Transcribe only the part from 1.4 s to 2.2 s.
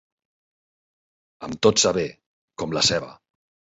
Amb tot s'avé,